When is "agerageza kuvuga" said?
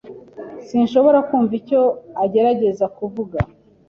2.23-3.37